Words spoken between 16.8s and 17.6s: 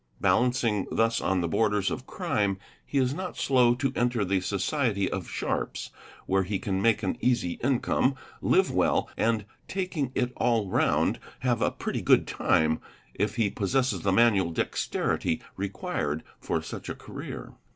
a career.